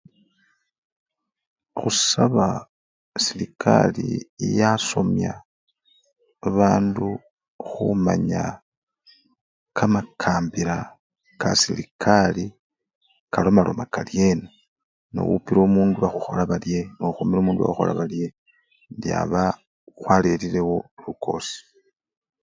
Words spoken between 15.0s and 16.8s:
nowupile omundu bakhukhola barye,